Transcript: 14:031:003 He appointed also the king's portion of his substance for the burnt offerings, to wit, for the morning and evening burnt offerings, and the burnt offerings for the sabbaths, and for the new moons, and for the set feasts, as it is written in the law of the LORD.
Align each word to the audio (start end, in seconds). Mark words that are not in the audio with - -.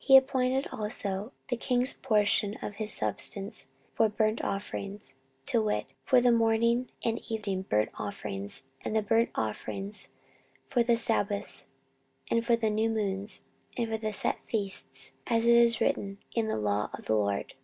14:031:003 0.00 0.06
He 0.08 0.16
appointed 0.18 0.66
also 0.70 1.32
the 1.48 1.56
king's 1.56 1.94
portion 1.94 2.58
of 2.60 2.74
his 2.76 2.92
substance 2.92 3.68
for 3.94 4.06
the 4.10 4.14
burnt 4.14 4.44
offerings, 4.44 5.14
to 5.46 5.62
wit, 5.62 5.86
for 6.02 6.20
the 6.20 6.30
morning 6.30 6.90
and 7.02 7.18
evening 7.32 7.62
burnt 7.62 7.88
offerings, 7.98 8.64
and 8.84 8.94
the 8.94 9.00
burnt 9.00 9.30
offerings 9.34 10.10
for 10.66 10.82
the 10.82 10.98
sabbaths, 10.98 11.64
and 12.30 12.44
for 12.44 12.54
the 12.54 12.68
new 12.68 12.90
moons, 12.90 13.40
and 13.78 13.88
for 13.88 13.96
the 13.96 14.12
set 14.12 14.40
feasts, 14.46 15.12
as 15.26 15.46
it 15.46 15.56
is 15.56 15.80
written 15.80 16.18
in 16.34 16.48
the 16.48 16.58
law 16.58 16.90
of 16.92 17.06
the 17.06 17.16
LORD. 17.16 17.54